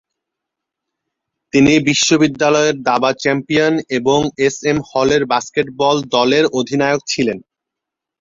তিনি 1.53 1.73
বিশ্ববিদ্যালয়ে 1.89 2.71
দাবা 2.87 3.11
চ্যাম্পিয়ন 3.21 3.73
এবং 3.97 4.19
এস 4.39 4.57
এম 4.63 4.77
হলের 4.89 5.23
বাস্কেটবল 5.33 5.95
দলের 6.15 6.45
অধিনায়ক 6.59 7.01
ছিলেন। 7.07 7.37